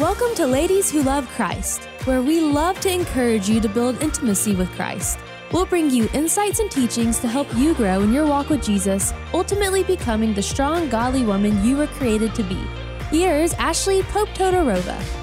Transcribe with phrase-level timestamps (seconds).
[0.00, 4.54] Welcome to Ladies Who Love Christ, where we love to encourage you to build intimacy
[4.54, 5.18] with Christ.
[5.52, 9.12] We'll bring you insights and teachings to help you grow in your walk with Jesus,
[9.34, 12.64] ultimately becoming the strong, godly woman you were created to be.
[13.10, 15.19] Here's Ashley Pope Todorova.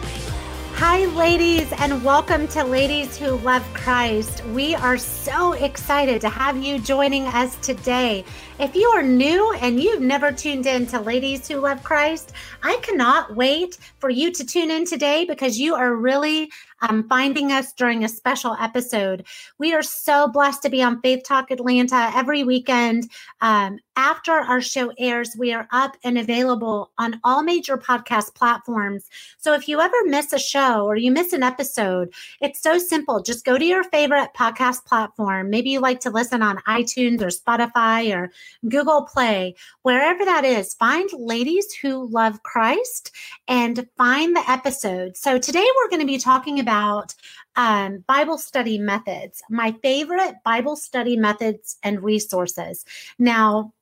[0.80, 4.46] Hi, ladies, and welcome to Ladies Who Love Christ.
[4.46, 8.24] We are so excited to have you joining us today.
[8.60, 12.78] If you are new and you've never tuned in to Ladies Who Love Christ, I
[12.84, 16.52] cannot wait for you to tune in today because you are really
[16.82, 19.26] um, finding us during a special episode.
[19.58, 23.10] We are so blessed to be on Faith Talk Atlanta every weekend.
[23.42, 29.10] Um, after our show airs, we are up and available on all major podcast platforms.
[29.40, 33.22] So if you ever miss a show or you miss an episode, it's so simple.
[33.24, 35.50] Just go to your favorite podcast platform.
[35.50, 38.32] Maybe you like to listen on iTunes or Spotify or
[38.70, 40.76] Google Play, wherever that is.
[40.76, 43.12] Find Ladies Who Love Christ
[43.48, 45.18] and find the episode.
[45.18, 47.16] So today we're going to be talking about
[47.56, 52.86] um, Bible study methods, my favorite Bible study methods and resources.
[53.18, 53.74] Now,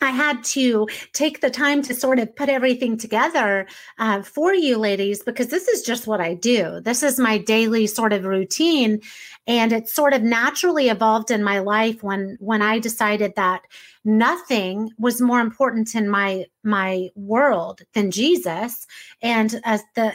[0.00, 3.66] I had to take the time to sort of put everything together
[3.98, 6.80] uh, for you ladies because this is just what I do.
[6.80, 9.00] This is my daily sort of routine,
[9.46, 13.62] and it sort of naturally evolved in my life when when I decided that
[14.04, 18.86] nothing was more important in my my world than Jesus,
[19.22, 20.14] and as the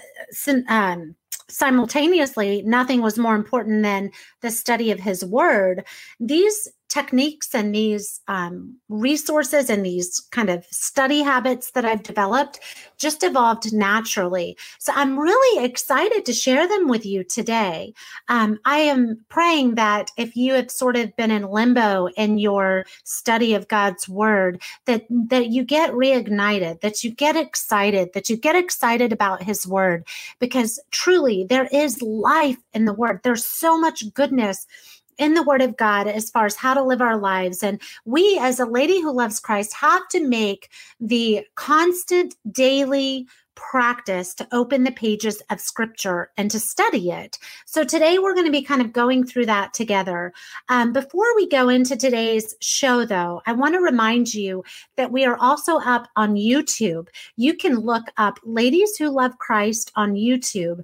[0.70, 1.16] um,
[1.50, 5.84] simultaneously nothing was more important than the study of His Word.
[6.20, 12.60] These techniques and these um, resources and these kind of study habits that I've developed
[12.98, 14.56] just evolved naturally.
[14.78, 17.94] So I'm really excited to share them with you today.
[18.30, 22.86] Um, I am praying that if you have sort of been in limbo in your
[23.04, 28.38] study of God's word, that that you get reignited, that you get excited, that you
[28.38, 30.06] get excited about His word,
[30.40, 33.22] because truly there is life in the word.
[33.24, 34.68] There's so much goodness
[35.18, 37.64] in the Word of God as far as how to live our lives.
[37.64, 40.70] And we, as a lady who loves Christ, have to make
[41.00, 47.38] the constant daily practice to open the pages of scripture and to study it.
[47.66, 50.34] So today we're going to be kind of going through that together.
[50.70, 54.64] Um, before we go into today's show, though, I want to remind you
[54.98, 57.08] that we are also up on YouTube.
[57.36, 60.84] You can look up Ladies Who Love Christ on YouTube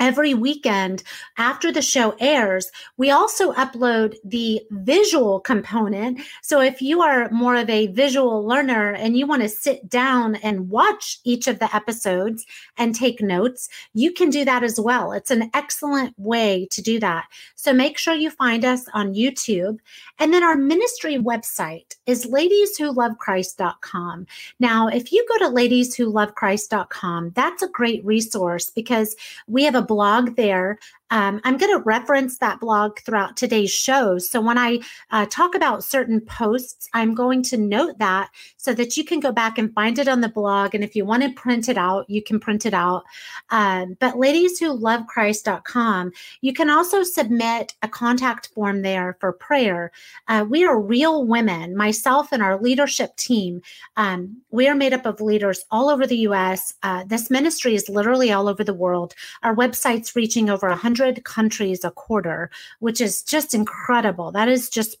[0.00, 1.02] every weekend
[1.38, 6.20] after the show airs, we also upload the visual component.
[6.42, 10.36] So if you are more of a visual learner and you want to sit down
[10.36, 15.12] and watch each of the episodes and take notes, you can do that as well.
[15.12, 17.26] It's an excellent way to do that.
[17.54, 19.78] So make sure you find us on YouTube.
[20.18, 24.26] And then our ministry website is ladieswholovechrist.com.
[24.58, 29.14] Now, if you go to ladieswholovechrist.com, that's a great resource because
[29.46, 30.78] we have a blog there
[31.12, 34.16] um, I'm going to reference that blog throughout today's show.
[34.16, 34.78] So when I
[35.10, 39.30] uh, talk about certain posts, I'm going to note that so that you can go
[39.30, 40.74] back and find it on the blog.
[40.74, 43.02] And if you want to print it out, you can print it out.
[43.50, 49.34] Um, but ladies who love Christ.com, you can also submit a contact form there for
[49.34, 49.92] prayer.
[50.28, 53.60] Uh, we are real women, myself and our leadership team.
[53.98, 56.72] Um, we are made up of leaders all over the U.S.
[56.82, 59.12] Uh, this ministry is literally all over the world.
[59.42, 64.32] Our website's reaching over 100 100 countries a quarter, which is just incredible.
[64.32, 64.96] That is just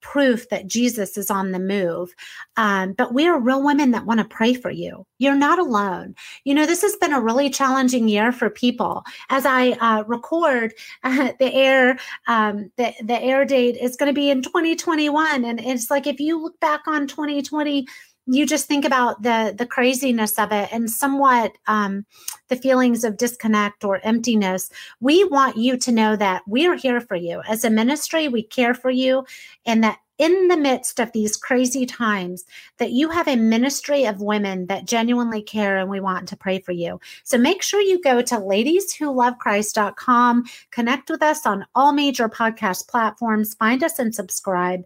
[0.00, 2.14] proof that Jesus is on the move.
[2.56, 5.04] Um, but we are real women that want to pray for you.
[5.18, 6.14] You're not alone.
[6.44, 9.02] You know, this has been a really challenging year for people.
[9.28, 10.72] As I uh, record
[11.02, 11.98] uh, the air,
[12.28, 15.44] um, the, the air date is going to be in 2021.
[15.44, 17.86] And it's like if you look back on 2020,
[18.28, 22.04] you just think about the the craziness of it and somewhat um,
[22.48, 27.00] the feelings of disconnect or emptiness we want you to know that we are here
[27.00, 29.24] for you as a ministry we care for you
[29.66, 32.44] and that in the midst of these crazy times
[32.78, 36.58] that you have a ministry of women that genuinely care and we want to pray
[36.58, 36.98] for you.
[37.22, 43.54] So make sure you go to ladieswholovechrist.com, connect with us on all major podcast platforms,
[43.54, 44.84] find us and subscribe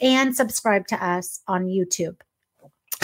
[0.00, 2.16] and subscribe to us on YouTube.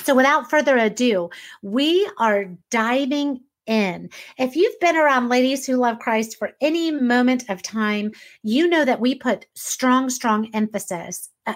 [0.03, 1.31] So, without further ado,
[1.63, 4.11] we are diving in.
[4.39, 8.13] If you've been around ladies who love Christ for any moment of time,
[8.43, 11.29] you know that we put strong, strong emphasis.
[11.47, 11.55] Uh,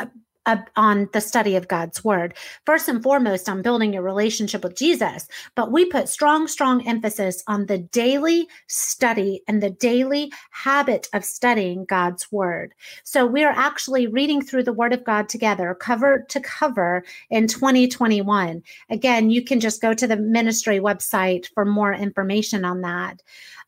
[0.00, 0.06] uh,
[0.46, 2.34] uh, on the study of God's word.
[2.66, 7.42] First and foremost, on building your relationship with Jesus, but we put strong, strong emphasis
[7.46, 12.74] on the daily study and the daily habit of studying God's word.
[13.04, 17.46] So we are actually reading through the word of God together, cover to cover in
[17.46, 18.62] 2021.
[18.90, 23.22] Again, you can just go to the ministry website for more information on that.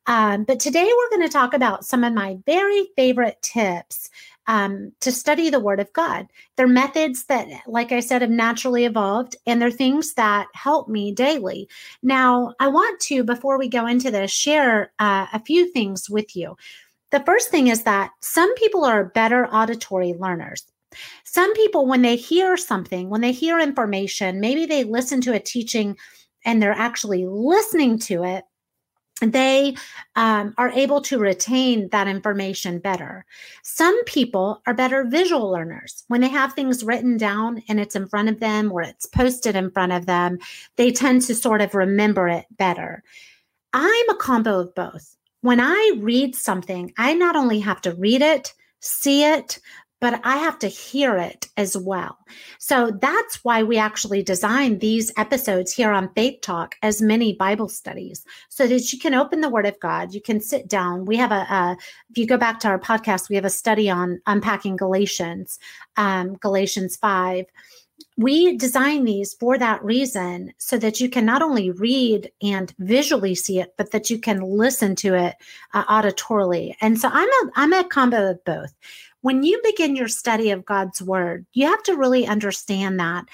[0.06, 4.10] Um, but today we're going to talk about some of my very favorite tips
[4.46, 6.26] um, to study the Word of God.
[6.56, 11.12] They're methods that, like I said, have naturally evolved, and they're things that help me
[11.12, 11.68] daily.
[12.02, 16.36] Now, I want to, before we go into this, share uh, a few things with
[16.36, 16.56] you.
[17.10, 20.64] The first thing is that some people are better auditory learners.
[21.24, 25.40] Some people, when they hear something, when they hear information, maybe they listen to a
[25.40, 25.96] teaching
[26.44, 28.44] and they're actually listening to it
[29.20, 29.76] they
[30.16, 33.24] um, are able to retain that information better.
[33.62, 36.04] Some people are better visual learners.
[36.08, 39.54] When they have things written down and it's in front of them or it's posted
[39.54, 40.38] in front of them,
[40.76, 43.02] they tend to sort of remember it better.
[43.72, 45.16] I'm a combo of both.
[45.42, 49.60] When I read something, I not only have to read it, see it,
[50.00, 52.18] but I have to hear it as well.
[52.58, 57.68] So that's why we actually designed these episodes here on Faith Talk as mini Bible
[57.68, 60.12] studies so that you can open the Word of God.
[60.12, 61.04] You can sit down.
[61.06, 61.76] We have a, a
[62.10, 65.58] if you go back to our podcast, we have a study on unpacking Galatians,
[65.96, 67.46] um, Galatians 5
[68.16, 73.34] we design these for that reason so that you can not only read and visually
[73.34, 75.34] see it but that you can listen to it
[75.72, 78.72] uh, auditorily and so i'm a i'm a combo of both
[79.24, 83.24] when you begin your study of God's word, you have to really understand that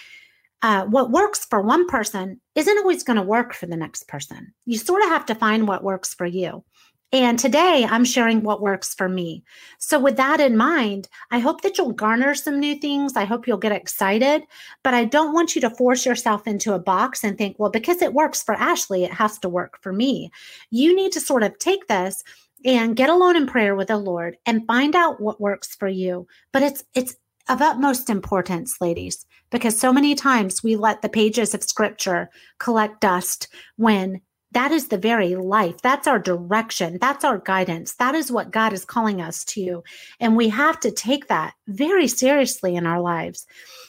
[0.63, 4.55] uh, what works for one person isn't always going to work for the next person.
[4.67, 6.63] You sort of have to find what works for you.
[7.11, 9.43] And today I'm sharing what works for me.
[9.81, 13.17] So, with that in mind, I hope that you'll garner some new things.
[13.17, 14.45] I hope you'll get excited,
[14.85, 18.01] but I don't want you to force yourself into a box and think, well, because
[18.01, 20.31] it works for Ashley, it has to work for me.
[20.71, 22.23] You need to sort of take this
[22.65, 26.27] and get alone in prayer with the Lord and find out what works for you.
[26.53, 27.17] But it's it's
[27.49, 33.01] of utmost importance, ladies, because so many times we let the pages of scripture collect
[33.01, 34.21] dust when
[34.53, 35.81] that is the very life.
[35.81, 36.99] That's our direction.
[37.01, 37.95] That's our guidance.
[37.95, 39.85] That is what God is calling us to.
[40.19, 43.47] And we have to take that very seriously in our lives.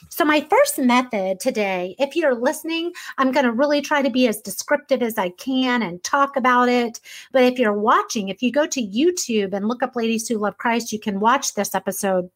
[0.08, 4.28] So, my first method today, if you're listening, I'm going to really try to be
[4.28, 7.00] as descriptive as I can and talk about it.
[7.32, 10.58] But if you're watching, if you go to YouTube and look up Ladies Who Love
[10.58, 12.30] Christ, you can watch this episode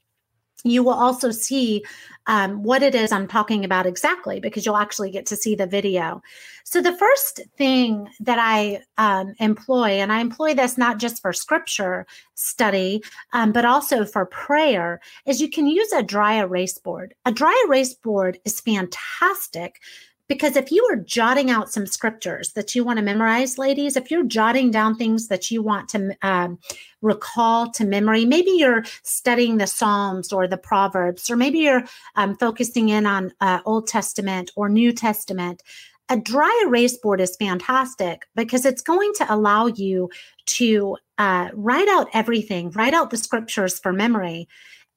[0.64, 1.84] you will also see
[2.26, 5.66] um, what it is I'm talking about exactly because you'll actually get to see the
[5.66, 6.22] video.
[6.64, 11.32] So, the first thing that I um, employ, and I employ this not just for
[11.32, 17.14] scripture study, um, but also for prayer, is you can use a dry erase board.
[17.24, 19.80] A dry erase board is fantastic
[20.28, 24.11] because if you are jotting out some scriptures that you want to memorize, ladies, if
[24.11, 26.58] you're jotting down things that you want to um,
[27.02, 31.84] recall to memory, maybe you're studying the Psalms or the Proverbs, or maybe you're
[32.17, 35.62] um, focusing in on uh, Old Testament or New Testament.
[36.08, 40.08] A dry erase board is fantastic because it's going to allow you
[40.46, 44.49] to uh, write out everything, write out the scriptures for memory.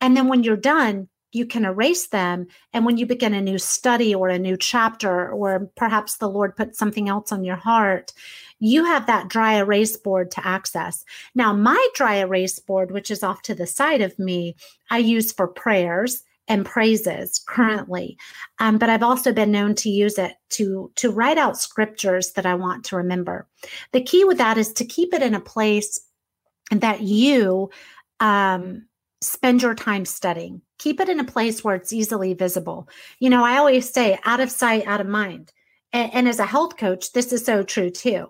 [0.02, 2.48] And then when you're done, you can erase them.
[2.74, 6.56] And when you begin a new study or a new chapter, or perhaps the Lord
[6.56, 8.14] put something else on your heart,
[8.60, 11.06] you have that dry erase board to access.
[11.36, 14.56] Now, my dry erase board, which is off to the side of me,
[14.90, 18.18] I use for prayers and praises currently
[18.58, 22.44] um, but i've also been known to use it to to write out scriptures that
[22.48, 23.48] i want to remember
[23.92, 26.00] the key with that is to keep it in a place
[26.72, 27.70] that you
[28.20, 28.86] um,
[29.22, 30.62] spend your time studying.
[30.80, 32.90] Keep it in a place where it's easily visible.
[33.20, 35.54] You know, I always say out of sight, out of mind.
[35.94, 38.28] And, and, as a health coach, this is so true too.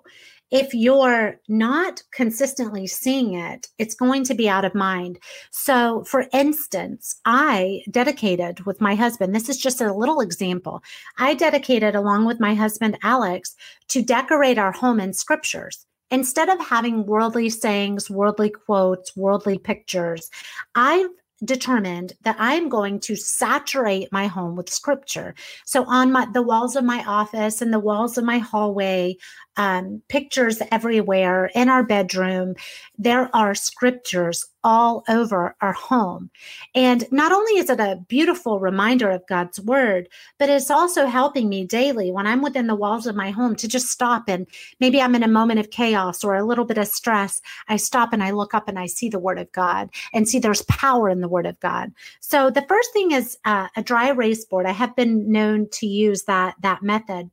[0.52, 5.20] If you're not consistently seeing it, it's going to be out of mind.
[5.52, 10.82] So, for instance, I dedicated with my husband, this is just a little example.
[11.20, 13.56] I dedicated along with my husband, Alex,
[13.90, 20.30] to decorate our home in scriptures instead of having worldly sayings, worldly quotes, worldly pictures,
[20.76, 21.10] I've
[21.44, 25.36] determined that I'm going to saturate my home with scripture.
[25.66, 29.18] So on my the walls of my office and the walls of my hallway,
[29.58, 32.56] um, pictures everywhere in our bedroom,
[32.98, 36.30] there are scriptures all over our home.
[36.76, 41.48] And not only is it a beautiful reminder of God's word, but it's also helping
[41.48, 44.48] me daily when I'm within the walls of my home to just stop and
[44.80, 47.42] maybe I'm in a moment of chaos or a little bit of stress.
[47.68, 50.40] I stop and I look up and I see the word of God and see
[50.40, 51.92] there's power in the word of God.
[52.20, 54.66] So the first thing is uh, a dry erase board.
[54.66, 57.30] I have been known to use that that method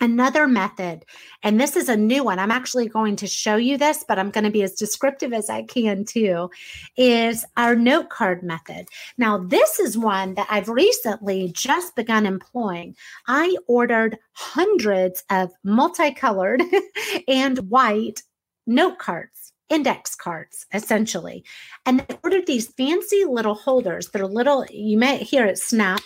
[0.00, 1.04] Another method,
[1.42, 4.30] and this is a new one, I'm actually going to show you this, but I'm
[4.30, 6.50] going to be as descriptive as I can too,
[6.96, 8.88] is our note card method.
[9.18, 12.96] Now, this is one that I've recently just begun employing.
[13.28, 16.62] I ordered hundreds of multicolored
[17.28, 18.22] and white
[18.66, 21.42] note cards index cards essentially
[21.86, 26.02] and I ordered these fancy little holders that are little you may hear it snap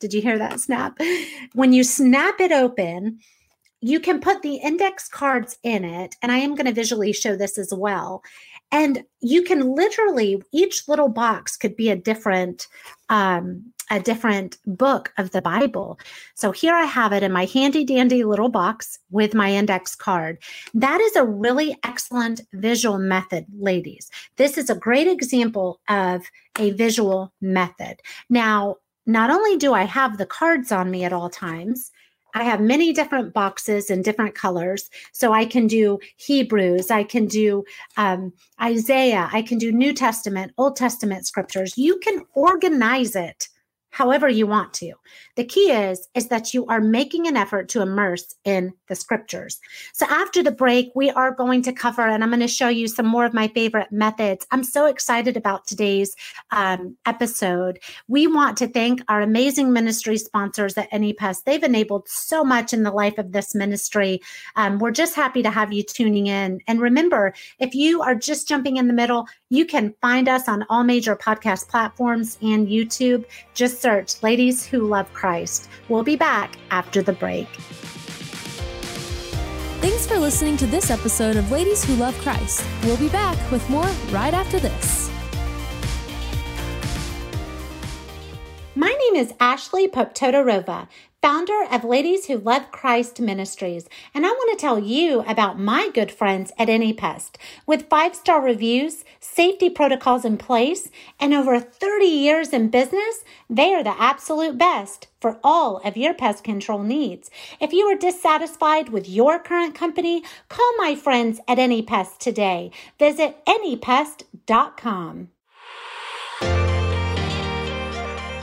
[0.00, 0.98] did you hear that snap?
[1.52, 3.20] When you snap it open,
[3.80, 6.16] you can put the index cards in it.
[6.22, 8.22] And I am going to visually show this as well.
[8.72, 12.68] And you can literally, each little box could be a different,
[13.08, 15.98] um, a different book of the Bible.
[16.34, 20.38] So here I have it in my handy dandy little box with my index card.
[20.74, 24.08] That is a really excellent visual method, ladies.
[24.36, 26.22] This is a great example of
[26.58, 28.00] a visual method.
[28.28, 28.76] Now,
[29.06, 31.90] not only do I have the cards on me at all times,
[32.34, 34.88] I have many different boxes in different colors.
[35.12, 37.64] So I can do Hebrews, I can do
[37.96, 41.76] um, Isaiah, I can do New Testament, Old Testament scriptures.
[41.76, 43.48] You can organize it
[43.90, 44.92] however you want to.
[45.36, 49.58] The key is is that you are making an effort to immerse in the scriptures.
[49.94, 52.88] So after the break, we are going to cover, and I'm going to show you
[52.88, 54.46] some more of my favorite methods.
[54.50, 56.14] I'm so excited about today's
[56.50, 57.78] um, episode.
[58.08, 61.44] We want to thank our amazing ministry sponsors at AnyPest.
[61.44, 64.20] They've enabled so much in the life of this ministry.
[64.56, 66.60] Um, we're just happy to have you tuning in.
[66.66, 70.66] And remember, if you are just jumping in the middle, you can find us on
[70.68, 73.24] all major podcast platforms and YouTube.
[73.54, 75.68] Just search Ladies Who Love Christ.
[75.88, 77.48] We'll be back after the break.
[79.80, 82.62] Thanks for listening to this episode of Ladies Who Love Christ.
[82.84, 85.10] We'll be back with more right after this.
[88.74, 90.86] My name is Ashley Poptodorova,
[91.22, 95.90] founder of Ladies Who Love Christ Ministries, and I want to tell you about my
[95.92, 97.36] good friends at AnyPest.
[97.66, 103.74] With five star reviews, safety protocols in place, and over 30 years in business, they
[103.74, 107.30] are the absolute best for all of your pest control needs.
[107.60, 112.70] If you are dissatisfied with your current company, call my friends at AnyPest today.
[112.98, 115.28] Visit anypest.com.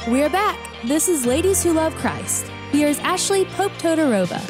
[0.08, 0.58] We're back.
[0.86, 2.50] This is Ladies Who Love Christ.
[2.72, 4.42] Here's Ashley Pope Todorova.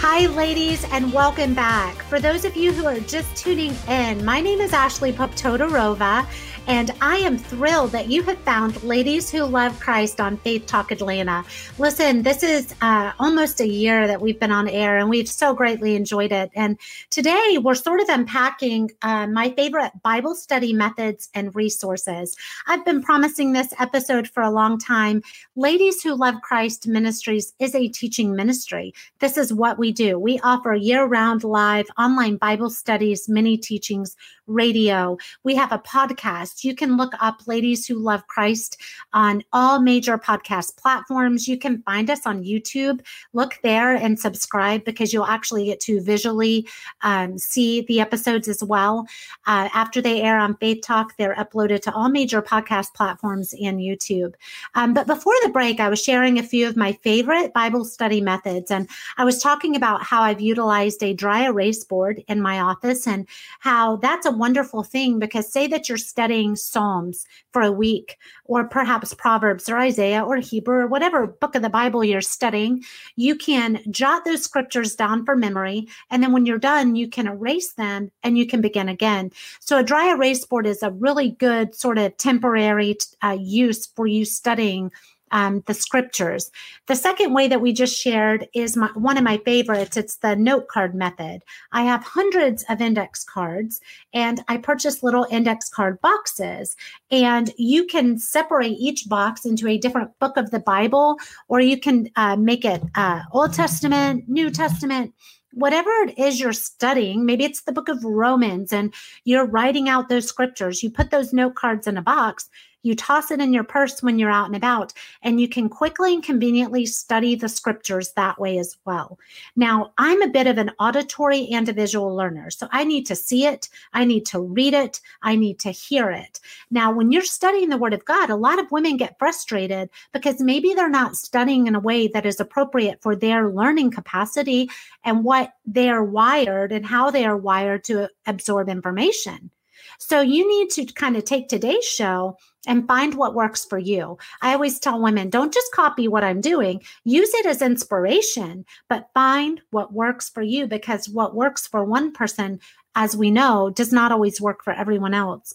[0.00, 1.96] Hi, ladies, and welcome back.
[2.04, 6.26] For those of you who are just tuning in, my name is Ashley Pope Todorova,
[6.68, 10.92] and I am thrilled that you have found Ladies Who Love Christ on Faith Talk
[10.92, 11.42] Atlanta.
[11.78, 15.54] Listen, this is uh, almost a year that we've been on air, and we've so
[15.54, 16.50] greatly enjoyed it.
[16.54, 22.36] And today we're sort of unpacking uh, my favorite Bible study methods and resources.
[22.66, 25.22] I've been promising this episode for a long time.
[25.56, 28.92] Ladies Who Love Christ Ministries is a teaching ministry.
[29.20, 30.18] This is what we do.
[30.18, 35.16] We offer year round live online Bible studies, mini teachings, radio.
[35.44, 36.57] We have a podcast.
[36.64, 38.80] You can look up Ladies Who Love Christ
[39.12, 41.48] on all major podcast platforms.
[41.48, 43.00] You can find us on YouTube.
[43.32, 46.66] Look there and subscribe because you'll actually get to visually
[47.02, 49.06] um, see the episodes as well.
[49.46, 53.80] Uh, after they air on Faith Talk, they're uploaded to all major podcast platforms and
[53.80, 54.34] YouTube.
[54.74, 58.20] Um, but before the break, I was sharing a few of my favorite Bible study
[58.20, 58.70] methods.
[58.70, 63.06] And I was talking about how I've utilized a dry erase board in my office
[63.06, 63.26] and
[63.60, 68.64] how that's a wonderful thing because say that you're studying Psalms for a week, or
[68.68, 72.82] perhaps Proverbs or Isaiah or Hebrew or whatever book of the Bible you're studying,
[73.16, 75.88] you can jot those scriptures down for memory.
[76.10, 79.30] And then when you're done, you can erase them and you can begin again.
[79.60, 84.06] So a dry erase board is a really good sort of temporary uh, use for
[84.06, 84.90] you studying
[85.32, 86.50] um, the scriptures.
[86.86, 89.96] The second way that we just shared is my, one of my favorites.
[89.96, 91.42] It's the note card method.
[91.72, 93.80] I have hundreds of index cards
[94.12, 96.76] and I purchase little index card boxes.
[97.10, 101.16] And you can separate each box into a different book of the Bible,
[101.48, 105.14] or you can uh, make it uh, Old Testament, New Testament
[105.52, 108.92] whatever it is you're studying, maybe it's the book of Romans and
[109.24, 112.48] you're writing out those scriptures, you put those note cards in a box,
[112.82, 114.92] You toss it in your purse when you're out and about,
[115.22, 119.18] and you can quickly and conveniently study the scriptures that way as well.
[119.56, 123.16] Now, I'm a bit of an auditory and a visual learner, so I need to
[123.16, 126.38] see it, I need to read it, I need to hear it.
[126.70, 130.40] Now, when you're studying the Word of God, a lot of women get frustrated because
[130.40, 134.70] maybe they're not studying in a way that is appropriate for their learning capacity
[135.04, 139.50] and what they're wired and how they are wired to absorb information.
[139.98, 142.36] So you need to kind of take today's show
[142.66, 144.16] and find what works for you.
[144.42, 149.10] I always tell women don't just copy what I'm doing, use it as inspiration, but
[149.12, 152.60] find what works for you because what works for one person,
[152.94, 155.54] as we know, does not always work for everyone else.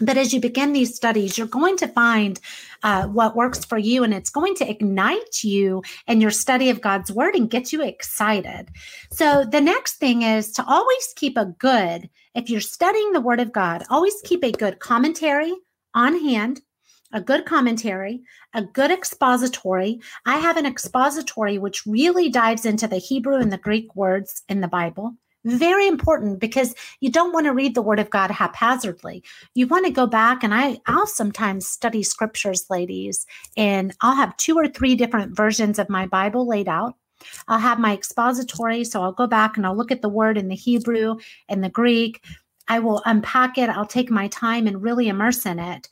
[0.00, 2.38] But as you begin these studies, you're going to find
[2.82, 6.82] uh, what works for you, and it's going to ignite you in your study of
[6.82, 8.68] God's word and get you excited.
[9.10, 13.40] So, the next thing is to always keep a good, if you're studying the word
[13.40, 15.54] of God, always keep a good commentary
[15.94, 16.60] on hand,
[17.12, 18.22] a good commentary,
[18.52, 20.00] a good expository.
[20.26, 24.60] I have an expository which really dives into the Hebrew and the Greek words in
[24.60, 25.16] the Bible.
[25.46, 29.22] Very important because you don't want to read the word of God haphazardly.
[29.54, 33.26] You want to go back and I I'll sometimes study scriptures ladies
[33.56, 36.96] and I'll have two or three different versions of my Bible laid out.
[37.46, 40.48] I'll have my expository so I'll go back and I'll look at the word in
[40.48, 41.16] the Hebrew
[41.48, 42.24] and the Greek
[42.68, 43.70] I will unpack it.
[43.70, 45.88] I'll take my time and really immerse in it.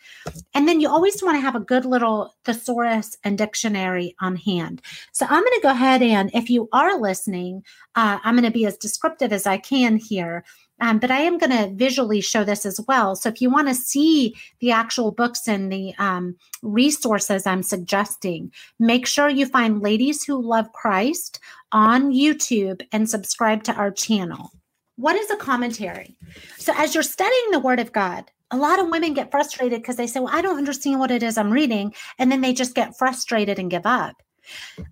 [0.54, 4.82] And then you always want to have a good little thesaurus and dictionary on hand.
[5.12, 7.62] So I'm going to go ahead and, if you are listening,
[7.94, 10.44] uh, I'm going to be as descriptive as I can here.
[10.80, 13.14] Um, but I am going to visually show this as well.
[13.14, 18.52] So if you want to see the actual books and the um, resources I'm suggesting,
[18.80, 21.38] make sure you find Ladies Who Love Christ
[21.70, 24.50] on YouTube and subscribe to our channel.
[24.96, 26.16] What is a commentary?
[26.58, 29.96] So, as you're studying the Word of God, a lot of women get frustrated because
[29.96, 31.94] they say, Well, I don't understand what it is I'm reading.
[32.18, 34.22] And then they just get frustrated and give up.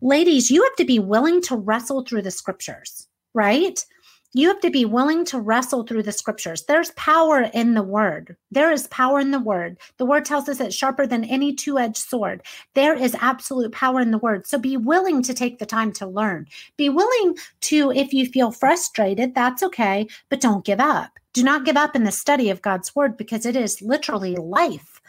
[0.01, 3.85] Ladies, you have to be willing to wrestle through the scriptures, right?
[4.35, 6.65] You have to be willing to wrestle through the scriptures.
[6.65, 8.35] There's power in the word.
[8.51, 9.79] There is power in the word.
[9.99, 12.43] The word tells us it's sharper than any two edged sword.
[12.75, 14.47] There is absolute power in the word.
[14.47, 16.47] So be willing to take the time to learn.
[16.79, 21.11] Be willing to, if you feel frustrated, that's okay, but don't give up.
[21.35, 25.01] Do not give up in the study of God's word because it is literally life.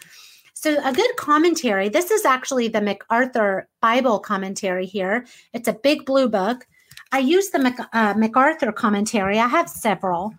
[0.54, 5.26] So, a good commentary this is actually the MacArthur Bible commentary here.
[5.54, 6.66] It's a big blue book.
[7.14, 9.38] I use the Mac, uh, MacArthur commentary.
[9.38, 10.34] I have several,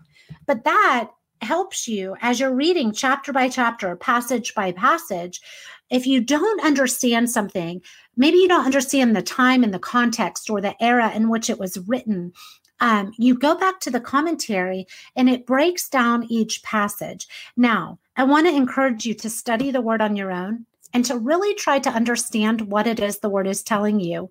[0.44, 5.40] but that helps you as you're reading chapter by chapter, passage by passage.
[5.88, 7.80] If you don't understand something,
[8.16, 11.60] maybe you don't understand the time and the context or the era in which it
[11.60, 12.32] was written,
[12.80, 17.28] um, you go back to the commentary and it breaks down each passage.
[17.56, 21.18] Now, I want to encourage you to study the word on your own and to
[21.18, 24.30] really try to understand what it is the word is telling you.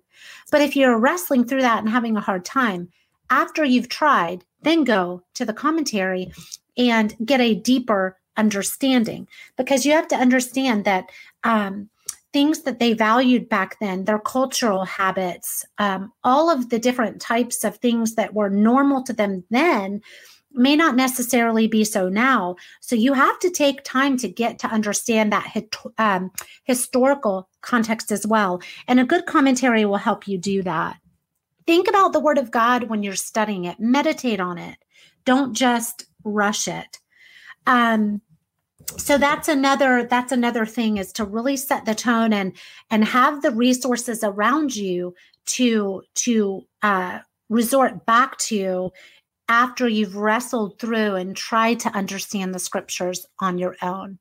[0.50, 2.88] But if you're wrestling through that and having a hard time,
[3.30, 6.32] after you've tried, then go to the commentary
[6.76, 11.10] and get a deeper understanding because you have to understand that
[11.44, 11.88] um,
[12.32, 17.62] things that they valued back then, their cultural habits, um, all of the different types
[17.62, 20.02] of things that were normal to them then
[20.54, 22.56] may not necessarily be so now.
[22.80, 25.52] So you have to take time to get to understand that
[25.98, 26.30] um,
[26.64, 28.62] historical context as well.
[28.86, 30.96] And a good commentary will help you do that.
[31.66, 34.76] Think about the Word of God when you're studying it, meditate on it.
[35.24, 36.98] Don't just rush it.
[37.66, 38.20] Um,
[38.98, 42.52] so that's another that's another thing is to really set the tone and
[42.90, 45.14] and have the resources around you
[45.46, 48.92] to to uh, resort back to
[49.48, 54.18] after you've wrestled through and tried to understand the scriptures on your own.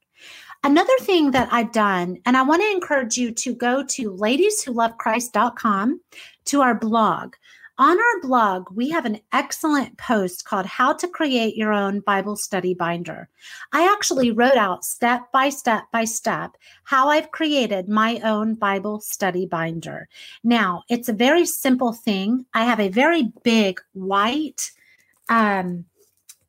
[0.64, 6.00] Another thing that I've done, and I want to encourage you to go to ladieswholovechrist.com
[6.46, 7.36] to our blog.
[7.80, 12.36] On our blog, we have an excellent post called How to Create Your Own Bible
[12.36, 13.28] Study Binder.
[13.74, 19.02] I actually wrote out step by step by step how I've created my own Bible
[19.02, 20.08] study binder.
[20.44, 22.46] Now, it's a very simple thing.
[22.54, 24.72] I have a very big white
[25.30, 25.86] um,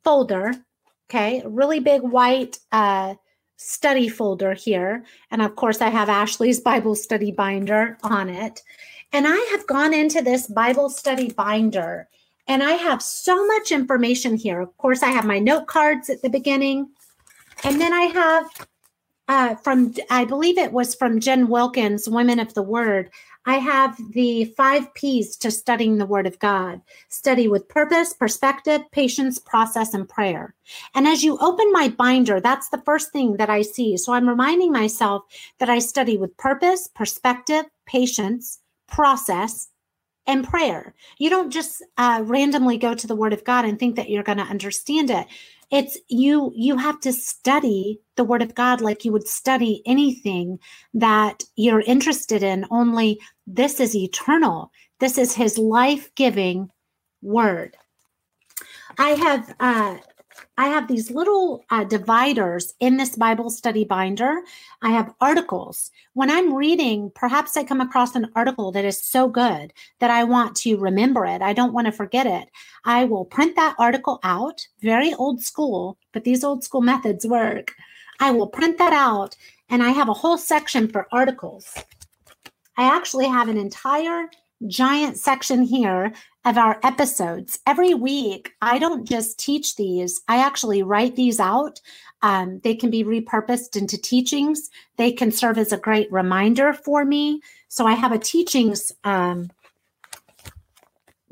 [0.03, 0.53] folder.
[1.09, 3.15] Okay, really big white uh,
[3.57, 5.03] study folder here.
[5.31, 8.63] And of course, I have Ashley's Bible study binder on it.
[9.13, 12.09] And I have gone into this Bible study binder
[12.47, 14.61] and I have so much information here.
[14.61, 16.89] Of course, I have my note cards at the beginning.
[17.63, 18.67] And then I have
[19.27, 23.09] uh, from, I believe it was from Jen Wilkins, Women of the Word.
[23.45, 28.81] I have the five P's to studying the Word of God study with purpose, perspective,
[28.91, 30.55] patience, process, and prayer.
[30.95, 33.97] And as you open my binder, that's the first thing that I see.
[33.97, 35.23] So I'm reminding myself
[35.59, 39.69] that I study with purpose, perspective, patience, process,
[40.27, 40.95] and prayer.
[41.19, 44.23] You don't just uh, randomly go to the Word of God and think that you're
[44.23, 45.27] going to understand it
[45.71, 50.59] it's you you have to study the word of god like you would study anything
[50.93, 56.69] that you're interested in only this is eternal this is his life-giving
[57.21, 57.75] word
[58.97, 59.97] i have uh
[60.57, 64.41] I have these little uh, dividers in this Bible study binder.
[64.81, 65.91] I have articles.
[66.13, 70.23] When I'm reading, perhaps I come across an article that is so good that I
[70.23, 71.41] want to remember it.
[71.41, 72.49] I don't want to forget it.
[72.85, 77.73] I will print that article out, very old school, but these old school methods work.
[78.21, 79.35] I will print that out
[79.69, 81.73] and I have a whole section for articles.
[82.77, 84.29] I actually have an entire
[84.67, 86.13] giant section here
[86.45, 87.59] of our episodes.
[87.65, 91.81] Every week, I don't just teach these, I actually write these out.
[92.21, 97.05] Um, they can be repurposed into teachings, they can serve as a great reminder for
[97.05, 97.41] me.
[97.67, 99.51] So I have a teachings um,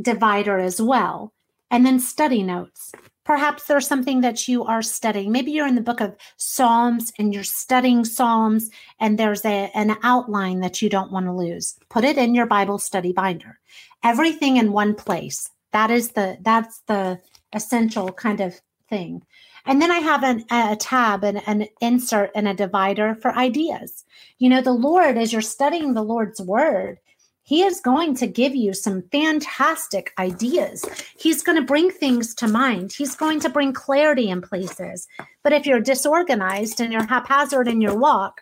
[0.02, 1.34] divider as well,
[1.72, 2.92] and then study notes.
[3.24, 5.32] Perhaps there's something that you are studying.
[5.32, 9.96] Maybe you're in the book of Psalms and you're studying Psalms, and there's a, an
[10.04, 11.78] outline that you don't want to lose.
[11.90, 13.60] Put it in your Bible study binder.
[14.04, 15.50] Everything in one place.
[15.72, 17.20] That is the that's the
[17.54, 18.60] essential kind of
[18.90, 19.24] thing.
[19.66, 24.04] And then I have an, a tab and an insert and a divider for ideas.
[24.38, 27.00] You know, the Lord, as you're studying the Lord's word,
[27.44, 30.86] he is going to give you some fantastic ideas.
[31.18, 32.94] He's going to bring things to mind.
[32.94, 35.08] He's going to bring clarity in places.
[35.44, 38.42] But if you're disorganized and you're haphazard in your walk,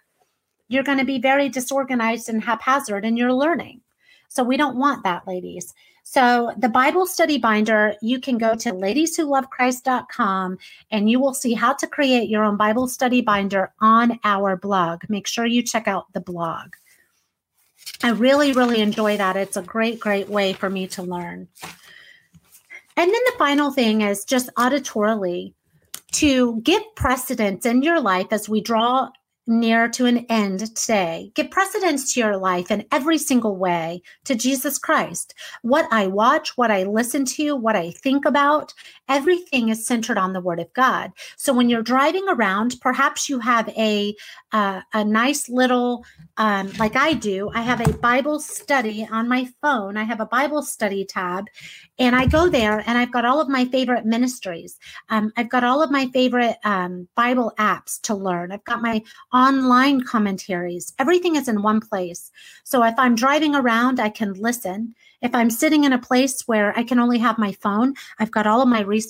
[0.67, 3.81] you're going to be very disorganized and haphazard in your learning.
[4.29, 5.73] So we don't want that, ladies.
[6.03, 10.57] So the Bible study binder, you can go to ladieswholovechrist.com
[10.91, 15.01] and you will see how to create your own Bible study binder on our blog.
[15.09, 16.73] Make sure you check out the blog.
[18.03, 19.37] I really, really enjoy that.
[19.37, 21.47] It's a great, great way for me to learn.
[22.97, 25.53] And then the final thing is just auditorily
[26.13, 29.09] to give precedence in your life as we draw
[29.47, 31.31] near to an end today.
[31.35, 35.33] Give precedence to your life in every single way to Jesus Christ.
[35.61, 38.73] What I watch, what I listen to, what I think about,
[39.11, 41.11] everything is centered on the Word of God.
[41.35, 44.15] So when you're driving around, perhaps you have a
[44.53, 46.05] uh, a nice little,
[46.37, 47.49] um, like I do.
[47.53, 49.97] I have a Bible study on my phone.
[49.97, 51.45] I have a Bible study tab,
[51.99, 54.77] and I go there and I've got all of my favorite ministries.
[55.09, 58.51] Um, I've got all of my favorite um, Bible apps to learn.
[58.51, 60.93] I've got my online commentaries.
[60.99, 62.31] Everything is in one place.
[62.63, 64.95] So if I'm driving around, I can listen.
[65.21, 68.47] If I'm sitting in a place where I can only have my phone, I've got
[68.47, 69.00] all of my resources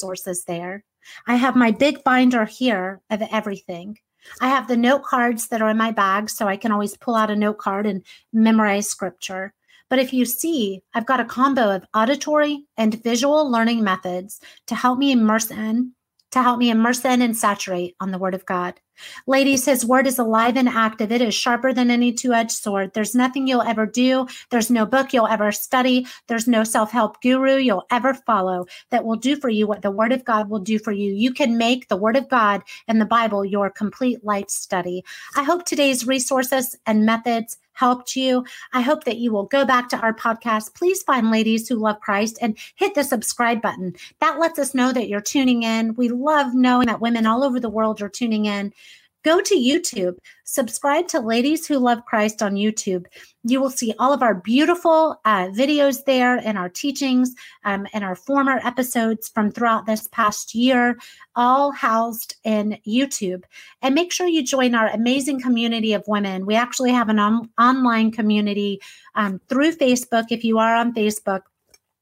[0.47, 0.83] there.
[1.27, 3.97] I have my big binder here of everything.
[4.39, 7.15] I have the note cards that are in my bag, so I can always pull
[7.15, 9.53] out a note card and memorize scripture.
[9.89, 14.75] But if you see, I've got a combo of auditory and visual learning methods to
[14.75, 15.93] help me immerse in,
[16.31, 18.79] to help me immerse in and saturate on the Word of God.
[19.27, 21.11] Ladies, his word is alive and active.
[21.11, 22.93] It is sharper than any two edged sword.
[22.93, 24.27] There's nothing you'll ever do.
[24.49, 26.07] There's no book you'll ever study.
[26.27, 29.91] There's no self help guru you'll ever follow that will do for you what the
[29.91, 31.13] word of God will do for you.
[31.13, 35.03] You can make the word of God and the Bible your complete life study.
[35.35, 38.45] I hope today's resources and methods helped you.
[38.73, 40.75] I hope that you will go back to our podcast.
[40.75, 43.95] Please find ladies who love Christ and hit the subscribe button.
[44.19, 45.95] That lets us know that you're tuning in.
[45.95, 48.73] We love knowing that women all over the world are tuning in.
[49.23, 53.05] Go to YouTube, subscribe to Ladies Who Love Christ on YouTube.
[53.43, 58.03] You will see all of our beautiful uh, videos there and our teachings um, and
[58.03, 60.97] our former episodes from throughout this past year,
[61.35, 63.43] all housed in YouTube.
[63.83, 66.47] And make sure you join our amazing community of women.
[66.47, 68.81] We actually have an on- online community
[69.13, 70.25] um, through Facebook.
[70.31, 71.41] If you are on Facebook,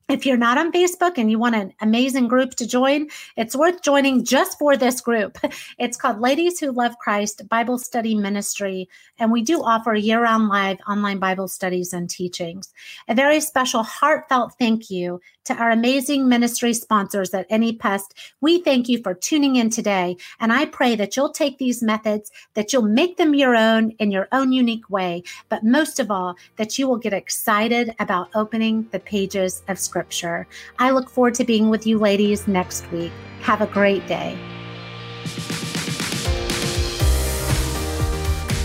[0.09, 3.81] if you're not on Facebook and you want an amazing group to join, it's worth
[3.83, 5.37] joining just for this group.
[5.77, 10.49] It's called Ladies Who Love Christ Bible Study Ministry, and we do offer year round
[10.49, 12.73] live online Bible studies and teachings.
[13.07, 18.13] A very special, heartfelt thank you to our amazing ministry sponsors at AnyPest.
[18.39, 22.31] We thank you for tuning in today, and I pray that you'll take these methods,
[22.53, 26.35] that you'll make them your own in your own unique way, but most of all,
[26.57, 30.47] that you will get excited about opening the pages of Scripture.
[30.77, 33.11] I look forward to being with you ladies next week.
[33.41, 34.37] Have a great day.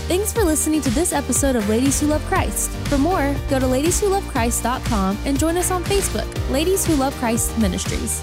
[0.07, 2.69] Thanks for listening to this episode of Ladies Who Love Christ.
[2.89, 8.21] For more, go to ladieswholovechrist.com and join us on Facebook, Ladies Who Love Christ Ministries.